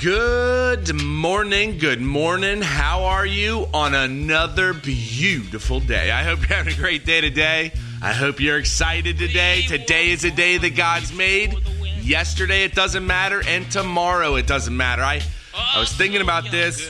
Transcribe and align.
Good 0.00 0.94
morning, 0.94 1.78
good 1.78 2.00
morning. 2.00 2.62
How 2.62 3.02
are 3.02 3.26
you 3.26 3.66
on 3.74 3.96
another 3.96 4.72
beautiful 4.72 5.80
day? 5.80 6.12
I 6.12 6.22
hope 6.22 6.38
you're 6.38 6.56
having 6.56 6.72
a 6.72 6.76
great 6.76 7.04
day 7.04 7.20
today. 7.20 7.72
I 8.00 8.12
hope 8.12 8.38
you're 8.38 8.58
excited 8.58 9.18
today. 9.18 9.62
Today 9.62 10.10
is 10.10 10.22
a 10.22 10.30
day 10.30 10.56
that 10.58 10.76
God's 10.76 11.12
made. 11.12 11.52
Yesterday 12.00 12.62
it 12.62 12.76
doesn't 12.76 13.04
matter, 13.04 13.42
and 13.44 13.68
tomorrow 13.72 14.36
it 14.36 14.46
doesn't 14.46 14.76
matter. 14.76 15.02
I, 15.02 15.20
I 15.52 15.80
was 15.80 15.92
thinking 15.92 16.20
about 16.20 16.48
this. 16.48 16.88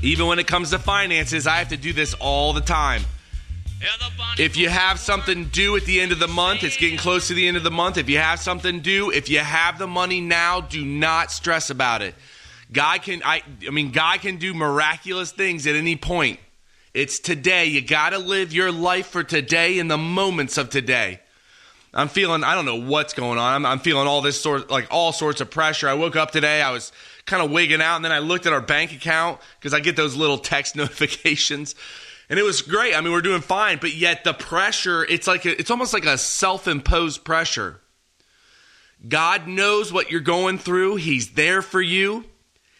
Even 0.00 0.28
when 0.28 0.38
it 0.38 0.46
comes 0.46 0.70
to 0.70 0.78
finances, 0.78 1.48
I 1.48 1.56
have 1.56 1.70
to 1.70 1.76
do 1.76 1.92
this 1.92 2.14
all 2.14 2.52
the 2.52 2.60
time. 2.60 3.02
If 4.38 4.56
you 4.56 4.68
have 4.68 4.98
something 4.98 5.44
due 5.46 5.76
at 5.76 5.84
the 5.84 6.00
end 6.00 6.12
of 6.12 6.18
the 6.18 6.28
month, 6.28 6.64
it's 6.64 6.76
getting 6.76 6.98
close 6.98 7.28
to 7.28 7.34
the 7.34 7.46
end 7.46 7.56
of 7.56 7.62
the 7.62 7.70
month. 7.70 7.96
If 7.96 8.08
you 8.08 8.18
have 8.18 8.40
something 8.40 8.80
due, 8.80 9.10
if 9.10 9.28
you 9.28 9.38
have 9.38 9.78
the 9.78 9.86
money 9.86 10.20
now, 10.20 10.60
do 10.60 10.84
not 10.84 11.30
stress 11.30 11.70
about 11.70 12.02
it. 12.02 12.14
God 12.72 13.02
can 13.02 13.22
I 13.24 13.42
I 13.66 13.70
mean 13.70 13.92
God 13.92 14.20
can 14.20 14.36
do 14.36 14.52
miraculous 14.54 15.30
things 15.30 15.66
at 15.66 15.76
any 15.76 15.96
point. 15.96 16.40
It's 16.92 17.18
today. 17.18 17.66
You 17.66 17.80
got 17.80 18.10
to 18.10 18.18
live 18.18 18.52
your 18.52 18.72
life 18.72 19.08
for 19.08 19.22
today 19.22 19.78
in 19.78 19.88
the 19.88 19.98
moments 19.98 20.58
of 20.58 20.70
today. 20.70 21.20
I'm 21.92 22.08
feeling 22.08 22.42
I 22.42 22.54
don't 22.54 22.64
know 22.64 22.88
what's 22.90 23.14
going 23.14 23.38
on. 23.38 23.54
I'm, 23.54 23.66
I'm 23.66 23.78
feeling 23.78 24.08
all 24.08 24.20
this 24.20 24.40
sort 24.40 24.70
like 24.70 24.88
all 24.90 25.12
sorts 25.12 25.40
of 25.40 25.50
pressure. 25.50 25.88
I 25.88 25.94
woke 25.94 26.16
up 26.16 26.32
today, 26.32 26.60
I 26.60 26.72
was 26.72 26.90
kind 27.26 27.42
of 27.42 27.50
wigging 27.50 27.80
out 27.80 27.96
and 27.96 28.04
then 28.04 28.12
I 28.12 28.18
looked 28.18 28.46
at 28.46 28.52
our 28.52 28.60
bank 28.60 28.92
account 28.92 29.40
because 29.58 29.72
I 29.72 29.80
get 29.80 29.94
those 29.94 30.16
little 30.16 30.38
text 30.38 30.74
notifications 30.76 31.76
and 32.28 32.38
it 32.38 32.42
was 32.42 32.62
great. 32.62 32.94
I 32.94 33.00
mean, 33.00 33.12
we're 33.12 33.20
doing 33.20 33.40
fine, 33.40 33.78
but 33.80 33.94
yet 33.94 34.24
the 34.24 34.34
pressure, 34.34 35.04
it's 35.04 35.26
like 35.26 35.44
a, 35.44 35.58
it's 35.58 35.70
almost 35.70 35.92
like 35.92 36.06
a 36.06 36.18
self-imposed 36.18 37.24
pressure. 37.24 37.80
God 39.06 39.46
knows 39.46 39.92
what 39.92 40.10
you're 40.10 40.20
going 40.20 40.58
through. 40.58 40.96
He's 40.96 41.32
there 41.32 41.62
for 41.62 41.80
you. 41.80 42.24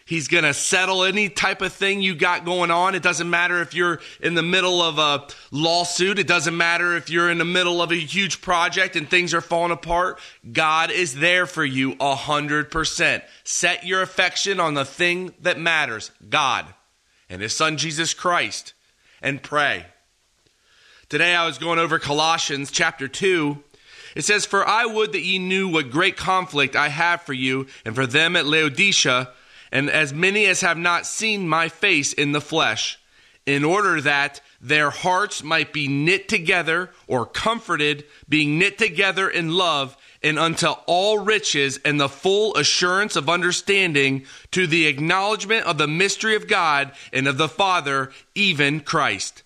He's 0.07 0.29
going 0.29 0.45
to 0.45 0.53
settle 0.53 1.05
any 1.05 1.31
type 1.31 1.63
of 1.63 1.73
thing 1.73 2.03
you 2.03 2.15
got 2.15 2.45
going 2.45 2.71
on. 2.71 2.95
It 2.95 3.03
doesn't 3.03 3.29
matter 3.29 3.63
if 3.63 3.75
you're 3.75 4.01
in 4.21 4.35
the 4.35 4.43
middle 4.43 4.83
of 4.83 4.99
a 4.99 5.27
lawsuit. 5.51 6.19
It 6.19 6.27
doesn't 6.27 6.57
matter 6.57 6.95
if 6.97 7.09
you're 7.09 7.31
in 7.31 7.39
the 7.39 7.45
middle 7.47 7.81
of 7.81 7.91
a 7.91 7.97
huge 7.97 8.43
project 8.43 8.97
and 8.97 9.09
things 9.09 9.33
are 9.33 9.41
falling 9.41 9.73
apart. 9.73 10.19
God 10.51 10.91
is 10.91 11.15
there 11.15 11.47
for 11.47 11.65
you 11.65 11.97
a 12.01 12.15
hundred 12.15 12.71
percent. 12.71 13.25
Set 13.45 13.87
your 13.87 14.03
affection 14.03 14.61
on 14.61 14.75
the 14.75 14.85
thing 14.85 15.33
that 15.41 15.59
matters, 15.59 16.11
God 16.29 16.67
and 17.29 17.43
his 17.43 17.55
son 17.55 17.77
Jesus 17.77 18.15
Christ 18.15 18.75
and 19.25 19.43
pray. 19.43 19.87
Today 21.09 21.35
I 21.35 21.47
was 21.47 21.59
going 21.59 21.79
over 21.79 21.99
Colossians 21.99 22.71
chapter 22.71 23.09
2. 23.09 23.59
It 24.15 24.23
says, 24.23 24.45
For 24.45 24.69
I 24.69 24.85
would 24.85 25.13
that 25.13 25.23
ye 25.23 25.39
knew 25.39 25.69
what 25.69 25.91
great 25.91 26.17
conflict 26.17 26.77
I 26.77 26.89
have 26.89 27.23
for 27.23 27.33
you 27.33 27.67
and 27.85 27.95
for 27.95 28.07
them 28.07 28.37
at 28.37 28.47
Laodicea, 28.47 29.31
and 29.73 29.91
as 29.91 30.13
many 30.13 30.45
as 30.45 30.61
have 30.61 30.77
not 30.77 31.07
seen 31.07 31.49
my 31.49 31.69
face 31.69 32.13
in 32.13 32.33
the 32.33 32.41
flesh, 32.41 32.99
in 33.47 33.65
order 33.65 34.01
that 34.03 34.41
their 34.65 34.89
hearts 34.89 35.43
might 35.43 35.75
be 35.75 35.89
knit 35.89 36.27
together 36.27 36.91
or 37.07 37.27
comforted, 37.27 38.03
being 38.27 38.59
knit 38.59 38.79
together 38.79 39.29
in 39.29 39.51
love, 39.51 39.95
and 40.23 40.39
unto 40.39 40.69
all 40.87 41.19
riches 41.19 41.79
and 41.85 42.01
the 42.01 42.09
full 42.09 42.57
assurance 42.57 43.15
of 43.15 43.29
understanding 43.29 44.25
to 44.53 44.67
the 44.67 44.87
acknowledgement 44.87 45.67
of 45.67 45.77
the 45.77 45.87
mystery 45.87 46.35
of 46.35 46.49
God 46.49 46.93
and 47.13 47.29
of 47.29 47.37
the 47.37 47.47
Father, 47.47 48.11
even 48.35 48.81
Christ. 48.81 49.43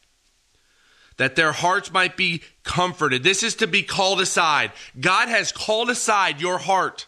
That 1.17 1.35
their 1.35 1.51
hearts 1.51 1.93
might 1.93 2.17
be 2.17 2.43
comforted. 2.63 3.25
This 3.25 3.43
is 3.43 3.57
to 3.57 3.67
be 3.67 3.83
called 3.83 4.21
aside. 4.21 4.71
God 5.01 5.29
has 5.29 5.51
called 5.51 5.91
aside 5.91 6.41
your 6.41 6.59
heart. 6.59 7.07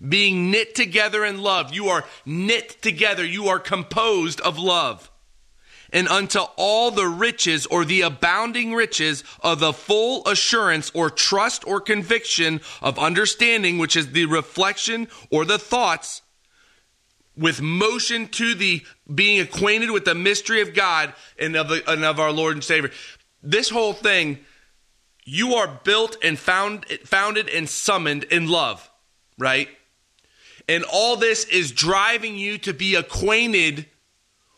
Being 0.00 0.50
knit 0.50 0.74
together 0.74 1.22
in 1.22 1.42
love. 1.42 1.74
You 1.74 1.88
are 1.88 2.06
knit 2.24 2.80
together. 2.80 3.26
You 3.26 3.48
are 3.48 3.58
composed 3.58 4.40
of 4.40 4.58
love 4.58 5.10
and 5.92 6.08
unto 6.08 6.40
all 6.56 6.90
the 6.90 7.06
riches 7.06 7.66
or 7.66 7.84
the 7.84 8.02
abounding 8.02 8.74
riches 8.74 9.24
of 9.40 9.60
the 9.60 9.72
full 9.72 10.26
assurance 10.26 10.90
or 10.94 11.10
trust 11.10 11.66
or 11.66 11.80
conviction 11.80 12.60
of 12.80 12.98
understanding, 12.98 13.78
which 13.78 13.96
is 13.96 14.12
the 14.12 14.26
reflection 14.26 15.08
or 15.30 15.44
the 15.44 15.58
thoughts 15.58 16.22
with 17.36 17.62
motion 17.62 18.28
to 18.28 18.54
the 18.54 18.82
being 19.12 19.40
acquainted 19.40 19.90
with 19.90 20.04
the 20.04 20.14
mystery 20.14 20.60
of 20.60 20.74
God 20.74 21.14
and 21.38 21.56
of, 21.56 21.68
the, 21.68 21.90
and 21.90 22.04
of 22.04 22.20
our 22.20 22.32
Lord 22.32 22.54
and 22.54 22.64
Savior. 22.64 22.90
This 23.42 23.70
whole 23.70 23.94
thing, 23.94 24.38
you 25.24 25.54
are 25.54 25.80
built 25.84 26.16
and 26.22 26.38
found, 26.38 26.84
founded 27.04 27.48
and 27.48 27.68
summoned 27.68 28.24
in 28.24 28.48
love, 28.48 28.90
right? 29.38 29.68
And 30.68 30.84
all 30.84 31.16
this 31.16 31.44
is 31.46 31.72
driving 31.72 32.36
you 32.36 32.58
to 32.58 32.74
be 32.74 32.94
acquainted 32.94 33.86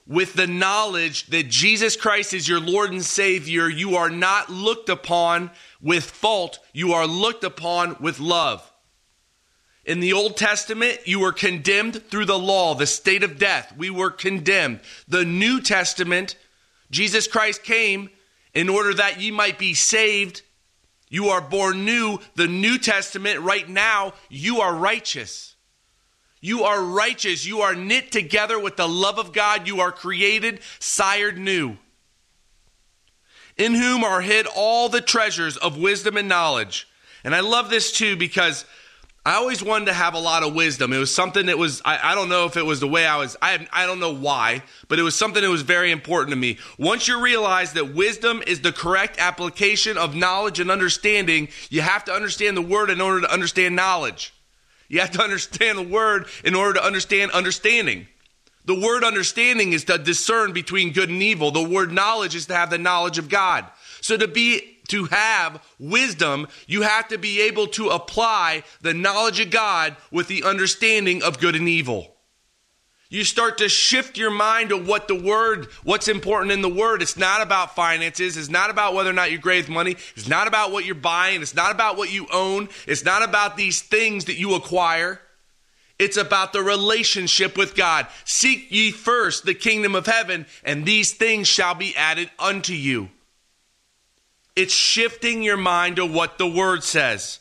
with 0.06 0.34
the 0.34 0.46
knowledge 0.46 1.26
that 1.26 1.48
Jesus 1.48 1.96
Christ 1.96 2.34
is 2.34 2.48
your 2.48 2.60
Lord 2.60 2.90
and 2.90 3.04
Savior, 3.04 3.68
you 3.68 3.96
are 3.96 4.10
not 4.10 4.50
looked 4.50 4.88
upon 4.88 5.50
with 5.80 6.04
fault, 6.04 6.58
you 6.72 6.92
are 6.92 7.06
looked 7.06 7.44
upon 7.44 7.96
with 8.00 8.18
love. 8.18 8.68
In 9.84 10.00
the 10.00 10.12
Old 10.12 10.36
Testament, 10.36 11.00
you 11.06 11.20
were 11.20 11.32
condemned 11.32 12.08
through 12.08 12.26
the 12.26 12.38
law, 12.38 12.74
the 12.74 12.86
state 12.86 13.24
of 13.24 13.38
death. 13.38 13.74
We 13.76 13.90
were 13.90 14.10
condemned. 14.10 14.80
The 15.08 15.24
New 15.24 15.60
Testament, 15.60 16.36
Jesus 16.90 17.26
Christ 17.26 17.64
came 17.64 18.10
in 18.54 18.68
order 18.68 18.94
that 18.94 19.20
ye 19.20 19.32
might 19.32 19.58
be 19.58 19.74
saved. 19.74 20.42
You 21.08 21.28
are 21.30 21.40
born 21.40 21.84
new. 21.84 22.20
The 22.36 22.46
New 22.46 22.78
Testament, 22.78 23.40
right 23.40 23.68
now, 23.68 24.14
you 24.28 24.60
are 24.60 24.74
righteous. 24.74 25.51
You 26.42 26.64
are 26.64 26.82
righteous. 26.82 27.46
You 27.46 27.60
are 27.60 27.74
knit 27.74 28.12
together 28.12 28.58
with 28.58 28.76
the 28.76 28.88
love 28.88 29.18
of 29.18 29.32
God. 29.32 29.66
You 29.66 29.80
are 29.80 29.92
created, 29.92 30.60
sired 30.80 31.38
new. 31.38 31.78
In 33.56 33.74
whom 33.74 34.02
are 34.02 34.20
hid 34.20 34.46
all 34.54 34.88
the 34.88 35.00
treasures 35.00 35.56
of 35.56 35.78
wisdom 35.78 36.16
and 36.16 36.28
knowledge. 36.28 36.88
And 37.22 37.32
I 37.34 37.40
love 37.40 37.70
this 37.70 37.92
too 37.92 38.16
because 38.16 38.64
I 39.24 39.34
always 39.34 39.62
wanted 39.62 39.84
to 39.84 39.92
have 39.92 40.14
a 40.14 40.18
lot 40.18 40.42
of 40.42 40.52
wisdom. 40.52 40.92
It 40.92 40.98
was 40.98 41.14
something 41.14 41.46
that 41.46 41.58
was, 41.58 41.80
I, 41.84 42.10
I 42.10 42.14
don't 42.16 42.28
know 42.28 42.46
if 42.46 42.56
it 42.56 42.66
was 42.66 42.80
the 42.80 42.88
way 42.88 43.06
I 43.06 43.18
was, 43.18 43.36
I, 43.40 43.64
I 43.72 43.86
don't 43.86 44.00
know 44.00 44.12
why, 44.12 44.64
but 44.88 44.98
it 44.98 45.02
was 45.02 45.14
something 45.14 45.40
that 45.40 45.48
was 45.48 45.62
very 45.62 45.92
important 45.92 46.30
to 46.30 46.36
me. 46.36 46.58
Once 46.76 47.06
you 47.06 47.22
realize 47.22 47.74
that 47.74 47.94
wisdom 47.94 48.42
is 48.48 48.62
the 48.62 48.72
correct 48.72 49.20
application 49.20 49.96
of 49.96 50.16
knowledge 50.16 50.58
and 50.58 50.72
understanding, 50.72 51.50
you 51.70 51.82
have 51.82 52.04
to 52.06 52.12
understand 52.12 52.56
the 52.56 52.62
word 52.62 52.90
in 52.90 53.00
order 53.00 53.20
to 53.20 53.32
understand 53.32 53.76
knowledge. 53.76 54.34
You 54.92 55.00
have 55.00 55.12
to 55.12 55.22
understand 55.22 55.78
the 55.78 55.82
word 55.82 56.26
in 56.44 56.54
order 56.54 56.74
to 56.74 56.84
understand 56.84 57.30
understanding. 57.30 58.08
The 58.66 58.78
word 58.78 59.04
understanding 59.04 59.72
is 59.72 59.84
to 59.84 59.96
discern 59.96 60.52
between 60.52 60.92
good 60.92 61.08
and 61.08 61.22
evil. 61.22 61.50
The 61.50 61.62
word 61.62 61.90
knowledge 61.90 62.34
is 62.34 62.44
to 62.46 62.54
have 62.54 62.68
the 62.68 62.76
knowledge 62.76 63.16
of 63.16 63.30
God. 63.30 63.64
So 64.02 64.18
to 64.18 64.28
be 64.28 64.80
to 64.88 65.04
have 65.06 65.62
wisdom, 65.78 66.46
you 66.66 66.82
have 66.82 67.08
to 67.08 67.16
be 67.16 67.40
able 67.40 67.68
to 67.68 67.88
apply 67.88 68.64
the 68.82 68.92
knowledge 68.92 69.40
of 69.40 69.50
God 69.50 69.96
with 70.10 70.28
the 70.28 70.44
understanding 70.44 71.22
of 71.22 71.40
good 71.40 71.56
and 71.56 71.70
evil. 71.70 72.14
You 73.12 73.24
start 73.24 73.58
to 73.58 73.68
shift 73.68 74.16
your 74.16 74.30
mind 74.30 74.70
to 74.70 74.78
what 74.78 75.06
the 75.06 75.14
word, 75.14 75.66
what's 75.84 76.08
important 76.08 76.50
in 76.50 76.62
the 76.62 76.68
word. 76.70 77.02
It's 77.02 77.18
not 77.18 77.42
about 77.42 77.76
finances. 77.76 78.38
It's 78.38 78.48
not 78.48 78.70
about 78.70 78.94
whether 78.94 79.10
or 79.10 79.12
not 79.12 79.30
you 79.30 79.36
grave 79.36 79.64
with 79.64 79.74
money. 79.74 79.96
It's 80.16 80.28
not 80.28 80.46
about 80.46 80.72
what 80.72 80.86
you're 80.86 80.94
buying. 80.94 81.42
It's 81.42 81.54
not 81.54 81.72
about 81.72 81.98
what 81.98 82.10
you 82.10 82.26
own. 82.32 82.70
It's 82.86 83.04
not 83.04 83.22
about 83.22 83.58
these 83.58 83.82
things 83.82 84.24
that 84.24 84.38
you 84.38 84.54
acquire. 84.54 85.20
It's 85.98 86.16
about 86.16 86.54
the 86.54 86.62
relationship 86.62 87.58
with 87.58 87.74
God. 87.74 88.06
Seek 88.24 88.72
ye 88.72 88.90
first 88.90 89.44
the 89.44 89.52
kingdom 89.52 89.94
of 89.94 90.06
heaven, 90.06 90.46
and 90.64 90.86
these 90.86 91.12
things 91.12 91.48
shall 91.48 91.74
be 91.74 91.94
added 91.94 92.30
unto 92.38 92.72
you. 92.72 93.10
It's 94.56 94.72
shifting 94.72 95.42
your 95.42 95.58
mind 95.58 95.96
to 95.96 96.06
what 96.06 96.38
the 96.38 96.48
word 96.48 96.82
says. 96.82 97.40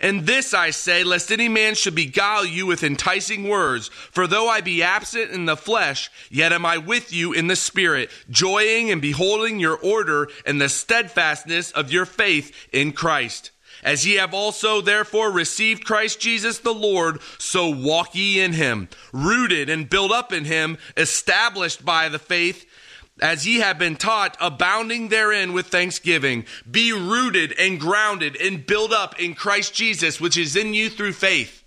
And 0.00 0.26
this 0.26 0.54
I 0.54 0.70
say, 0.70 1.04
lest 1.04 1.30
any 1.30 1.48
man 1.48 1.74
should 1.74 1.94
beguile 1.94 2.46
you 2.46 2.64
with 2.64 2.82
enticing 2.82 3.48
words. 3.48 3.88
For 3.88 4.26
though 4.26 4.48
I 4.48 4.62
be 4.62 4.82
absent 4.82 5.30
in 5.30 5.44
the 5.44 5.56
flesh, 5.56 6.10
yet 6.30 6.52
am 6.52 6.64
I 6.64 6.78
with 6.78 7.12
you 7.12 7.34
in 7.34 7.48
the 7.48 7.56
spirit, 7.56 8.10
joying 8.30 8.90
and 8.90 9.02
beholding 9.02 9.60
your 9.60 9.76
order 9.76 10.28
and 10.46 10.58
the 10.58 10.70
steadfastness 10.70 11.70
of 11.72 11.92
your 11.92 12.06
faith 12.06 12.68
in 12.72 12.92
Christ. 12.92 13.50
As 13.82 14.06
ye 14.06 14.14
have 14.14 14.34
also 14.34 14.80
therefore 14.80 15.30
received 15.30 15.84
Christ 15.84 16.20
Jesus 16.20 16.58
the 16.58 16.74
Lord, 16.74 17.20
so 17.38 17.68
walk 17.68 18.14
ye 18.14 18.40
in 18.40 18.54
him, 18.54 18.88
rooted 19.12 19.68
and 19.68 19.88
built 19.88 20.12
up 20.12 20.32
in 20.32 20.44
him, 20.44 20.78
established 20.96 21.84
by 21.84 22.08
the 22.08 22.18
faith 22.18 22.66
as 23.20 23.46
ye 23.46 23.58
have 23.60 23.78
been 23.78 23.96
taught, 23.96 24.36
abounding 24.40 25.08
therein 25.08 25.52
with 25.52 25.66
thanksgiving. 25.66 26.44
Be 26.70 26.92
rooted 26.92 27.52
and 27.58 27.78
grounded 27.80 28.36
and 28.36 28.66
built 28.66 28.92
up 28.92 29.20
in 29.20 29.34
Christ 29.34 29.74
Jesus, 29.74 30.20
which 30.20 30.36
is 30.36 30.56
in 30.56 30.74
you 30.74 30.90
through 30.90 31.12
faith. 31.12 31.60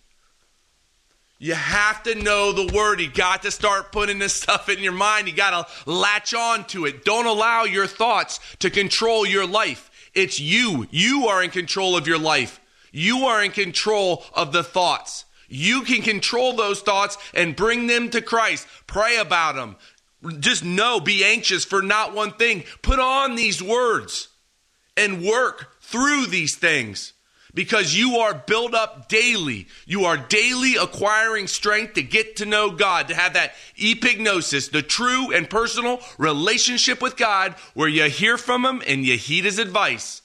You 1.40 1.56
have 1.56 2.04
to 2.04 2.16
know 2.16 2.54
the 2.54 2.74
word. 2.74 3.02
You 3.02 3.10
got 3.12 3.42
to 3.42 3.52
start 3.52 3.92
putting 3.92 4.18
this 4.18 4.34
stuff 4.42 4.70
in 4.70 4.80
your 4.80 4.94
mind. 4.94 5.28
You 5.28 5.36
got 5.36 5.68
to 5.68 5.92
latch 5.92 6.34
on 6.34 6.66
to 6.68 6.86
it. 6.86 7.04
Don't 7.04 7.26
allow 7.26 7.64
your 7.64 7.88
thoughts 7.88 8.40
to 8.60 8.70
control 8.70 9.26
your 9.26 9.46
life. 9.46 9.92
It's 10.14 10.40
you. 10.40 10.88
You 10.90 11.28
are 11.28 11.44
in 11.44 11.50
control 11.50 11.98
of 11.98 12.08
your 12.08 12.20
life. 12.20 12.62
You 12.92 13.26
are 13.26 13.44
in 13.44 13.52
control 13.52 14.24
of 14.34 14.54
the 14.54 14.64
thoughts. 14.64 15.26
You 15.50 15.82
can 15.82 16.02
control 16.02 16.54
those 16.54 16.82
thoughts 16.82 17.18
and 17.34 17.56
bring 17.56 17.88
them 17.88 18.10
to 18.12 18.22
Christ. 18.22 18.68
Pray 18.88 19.18
about 19.18 19.56
them. 19.56 19.76
Just 20.40 20.64
know, 20.64 21.00
be 21.00 21.24
anxious 21.24 21.66
for 21.66 21.82
not 21.82 22.14
one 22.14 22.32
thing. 22.34 22.64
Put 22.82 23.00
on 23.00 23.36
these 23.36 23.62
words 23.62 24.30
and 24.96 25.24
work 25.24 25.82
through 25.82 26.28
these 26.28 26.56
things 26.56 27.14
because 27.54 27.96
you 27.96 28.18
are 28.18 28.34
built 28.34 28.74
up 28.74 29.10
daily. 29.10 29.68
You 29.86 30.06
are 30.06 30.18
daily 30.18 30.76
acquiring 30.76 31.48
strength 31.48 31.94
to 31.94 32.04
get 32.04 32.38
to 32.38 32.46
know 32.46 32.72
God, 32.72 33.10
to 33.10 33.16
have 33.16 33.34
that 33.34 33.54
epignosis, 33.78 34.72
the 34.72 34.82
true 34.82 35.32
and 35.32 35.50
personal 35.50 36.00
relationship 36.18 37.02
with 37.02 37.16
God 37.18 37.54
where 37.74 37.90
you 37.90 38.06
hear 38.06 38.38
from 38.38 38.66
Him 38.66 38.82
and 38.88 39.06
you 39.06 39.18
heed 39.18 39.46
His 39.46 39.60
advice. 39.60 40.23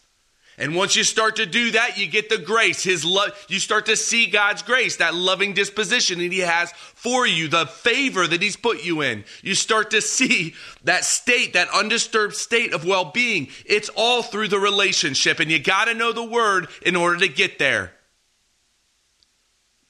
And 0.60 0.74
once 0.74 0.96
you 0.96 1.04
start 1.04 1.36
to 1.36 1.46
do 1.46 1.70
that, 1.70 1.98
you 1.98 2.08
get 2.08 2.28
the 2.28 2.36
grace, 2.36 2.82
his 2.82 3.04
love, 3.04 3.30
you 3.48 3.60
start 3.60 3.86
to 3.86 3.96
see 3.96 4.26
God's 4.26 4.62
grace, 4.62 4.96
that 4.96 5.14
loving 5.14 5.52
disposition 5.52 6.18
that 6.18 6.32
he 6.32 6.40
has 6.40 6.72
for 6.72 7.24
you, 7.28 7.46
the 7.46 7.66
favor 7.66 8.26
that 8.26 8.42
he's 8.42 8.56
put 8.56 8.84
you 8.84 9.00
in. 9.02 9.24
You 9.40 9.54
start 9.54 9.92
to 9.92 10.02
see 10.02 10.54
that 10.82 11.04
state, 11.04 11.52
that 11.52 11.68
undisturbed 11.72 12.34
state 12.34 12.72
of 12.72 12.84
well-being. 12.84 13.48
It's 13.66 13.88
all 13.90 14.22
through 14.22 14.48
the 14.48 14.58
relationship 14.58 15.38
and 15.38 15.48
you 15.48 15.60
got 15.60 15.84
to 15.84 15.94
know 15.94 16.12
the 16.12 16.24
word 16.24 16.66
in 16.84 16.96
order 16.96 17.18
to 17.18 17.28
get 17.28 17.60
there. 17.60 17.92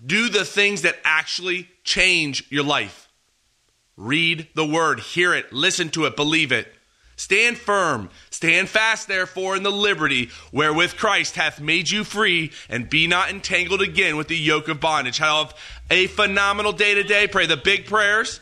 Do 0.05 0.29
the 0.29 0.44
things 0.44 0.82
that 0.82 0.99
actually 1.03 1.69
change 1.82 2.44
your 2.50 2.62
life. 2.62 3.09
Read 3.97 4.49
the 4.55 4.67
word, 4.67 5.00
hear 5.00 5.35
it, 5.35 5.50
listen 5.50 5.88
to 5.91 6.05
it, 6.05 6.15
believe 6.15 6.53
it. 6.53 6.73
Stand 7.19 7.59
firm, 7.59 8.11
stand 8.31 8.69
fast, 8.69 9.09
therefore, 9.09 9.56
in 9.56 9.65
the 9.65 9.73
liberty 9.73 10.31
wherewith 10.53 10.97
Christ 10.97 11.35
hath 11.35 11.61
made 11.61 11.91
you 11.91 12.05
free, 12.05 12.53
and 12.69 12.88
be 12.88 13.09
not 13.09 13.29
entangled 13.29 13.82
again 13.82 14.17
with 14.17 14.29
the 14.29 14.37
yoke 14.37 14.69
of 14.69 14.79
bondage. 14.79 15.19
Have 15.19 15.53
a 15.91 16.06
phenomenal 16.06 16.73
day 16.73 16.94
today. 16.94 17.26
Pray 17.26 17.47
the 17.47 17.56
big 17.56 17.87
prayers. 17.87 18.41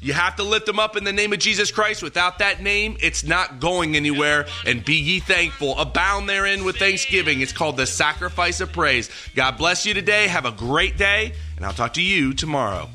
You 0.00 0.14
have 0.14 0.36
to 0.36 0.42
lift 0.42 0.64
them 0.64 0.78
up 0.78 0.96
in 0.96 1.04
the 1.04 1.12
name 1.12 1.34
of 1.34 1.38
Jesus 1.38 1.70
Christ. 1.70 2.02
Without 2.02 2.38
that 2.38 2.62
name, 2.62 2.96
it's 3.00 3.24
not 3.24 3.60
going 3.60 3.94
anywhere. 3.94 4.46
And 4.66 4.82
be 4.82 4.96
ye 4.96 5.20
thankful. 5.20 5.78
Abound 5.78 6.26
therein 6.26 6.64
with 6.64 6.76
thanksgiving. 6.76 7.42
It's 7.42 7.52
called 7.52 7.76
the 7.76 7.86
sacrifice 7.86 8.60
of 8.60 8.72
praise. 8.72 9.10
God 9.34 9.58
bless 9.58 9.84
you 9.84 9.92
today. 9.92 10.28
Have 10.28 10.46
a 10.46 10.52
great 10.52 10.96
day, 10.96 11.34
and 11.56 11.64
I'll 11.64 11.74
talk 11.74 11.92
to 11.94 12.02
you 12.02 12.32
tomorrow. 12.32 12.88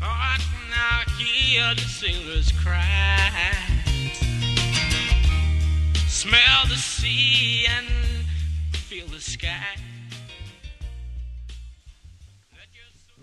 now 0.00 0.22
smell 6.22 6.66
the 6.68 6.76
sea 6.76 7.66
and 7.68 7.86
feel 8.76 9.08
the 9.08 9.20
sky. 9.20 9.76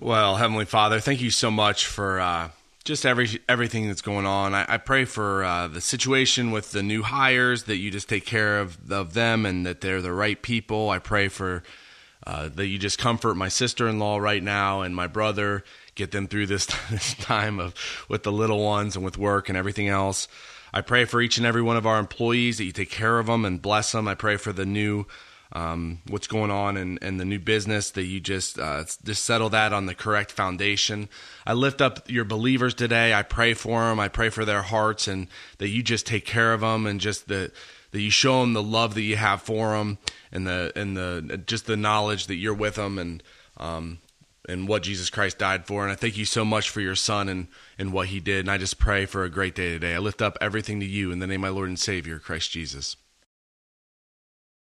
Well, 0.01 0.35
Heavenly 0.35 0.65
Father, 0.65 0.99
thank 0.99 1.21
you 1.21 1.31
so 1.31 1.49
much 1.49 1.85
for 1.85 2.19
uh, 2.19 2.49
just 2.83 3.05
every 3.05 3.39
everything 3.47 3.87
that's 3.87 4.01
going 4.01 4.25
on. 4.25 4.53
I, 4.53 4.65
I 4.67 4.77
pray 4.79 5.05
for 5.05 5.45
uh, 5.45 5.69
the 5.69 5.79
situation 5.79 6.51
with 6.51 6.73
the 6.73 6.83
new 6.83 7.01
hires 7.01 7.63
that 7.63 7.77
you 7.77 7.89
just 7.89 8.09
take 8.09 8.25
care 8.25 8.59
of 8.59 8.91
of 8.91 9.13
them 9.13 9.45
and 9.45 9.65
that 9.65 9.79
they're 9.79 10.01
the 10.01 10.11
right 10.11 10.41
people. 10.41 10.89
I 10.89 10.99
pray 10.99 11.29
for 11.29 11.63
uh, 12.27 12.49
that 12.49 12.67
you 12.67 12.77
just 12.77 12.99
comfort 12.99 13.35
my 13.35 13.47
sister 13.47 13.87
in 13.87 13.99
law 13.99 14.17
right 14.17 14.43
now 14.43 14.81
and 14.81 14.93
my 14.93 15.07
brother, 15.07 15.63
get 15.95 16.11
them 16.11 16.27
through 16.27 16.47
this 16.47 16.65
this 16.89 17.13
time 17.13 17.61
of 17.61 17.75
with 18.09 18.23
the 18.23 18.31
little 18.33 18.61
ones 18.61 18.97
and 18.97 19.05
with 19.05 19.17
work 19.17 19.47
and 19.47 19.57
everything 19.57 19.87
else. 19.87 20.27
I 20.73 20.81
pray 20.81 21.05
for 21.05 21.21
each 21.21 21.37
and 21.37 21.45
every 21.45 21.61
one 21.61 21.77
of 21.77 21.85
our 21.85 21.99
employees 21.99 22.57
that 22.57 22.65
you 22.65 22.71
take 22.71 22.91
care 22.91 23.19
of 23.19 23.27
them 23.27 23.45
and 23.45 23.61
bless 23.61 23.91
them. 23.91 24.07
I 24.07 24.15
pray 24.15 24.37
for 24.37 24.53
the 24.53 24.65
new, 24.65 25.05
um, 25.51 26.01
what's 26.07 26.27
going 26.27 26.51
on 26.51 26.77
and, 26.77 26.99
and 27.01 27.19
the 27.19 27.25
new 27.25 27.39
business 27.39 27.91
that 27.91 28.03
you 28.03 28.19
just 28.19 28.59
uh, 28.59 28.83
just 29.03 29.25
settle 29.25 29.49
that 29.49 29.73
on 29.73 29.85
the 29.85 29.95
correct 29.95 30.31
foundation. 30.31 31.09
I 31.45 31.53
lift 31.53 31.81
up 31.81 32.09
your 32.09 32.25
believers 32.25 32.73
today. 32.73 33.13
I 33.13 33.23
pray 33.23 33.53
for 33.53 33.81
them. 33.81 33.99
I 33.99 34.07
pray 34.07 34.29
for 34.29 34.45
their 34.45 34.61
hearts 34.61 35.07
and 35.07 35.27
that 35.57 35.69
you 35.69 35.81
just 35.81 36.05
take 36.05 36.25
care 36.25 36.53
of 36.53 36.61
them 36.61 36.85
and 36.85 36.99
just 36.99 37.27
the 37.27 37.51
that 37.91 38.01
you 38.01 38.11
show 38.11 38.41
them 38.41 38.53
the 38.53 38.61
love 38.61 38.93
that 38.93 39.01
you 39.01 39.15
have 39.15 39.41
for 39.41 39.71
them 39.71 39.97
and 40.31 40.45
the 40.45 40.71
and 40.75 40.95
the 40.95 41.41
just 41.45 41.65
the 41.65 41.77
knowledge 41.77 42.27
that 42.27 42.35
you're 42.35 42.53
with 42.53 42.75
them 42.75 42.99
and 42.99 43.23
um, 43.57 43.99
and 44.49 44.67
what 44.67 44.83
Jesus 44.83 45.09
Christ 45.09 45.37
died 45.37 45.65
for. 45.65 45.83
And 45.83 45.91
I 45.91 45.95
thank 45.95 46.17
you 46.17 46.25
so 46.25 46.43
much 46.43 46.69
for 46.69 46.81
your 46.81 46.95
son 46.95 47.29
and, 47.29 47.47
and 47.77 47.93
what 47.93 48.07
he 48.07 48.19
did. 48.19 48.41
And 48.41 48.51
I 48.51 48.57
just 48.57 48.79
pray 48.79 49.05
for 49.05 49.23
a 49.23 49.29
great 49.29 49.55
day 49.55 49.69
today. 49.69 49.95
I 49.95 49.99
lift 49.99 50.21
up 50.21 50.37
everything 50.41 50.79
to 50.79 50.85
you 50.85 51.11
in 51.11 51.19
the 51.19 51.27
name 51.27 51.43
of 51.43 51.51
my 51.51 51.55
Lord 51.55 51.69
and 51.69 51.79
Savior, 51.79 52.19
Christ 52.19 52.51
Jesus. 52.51 52.95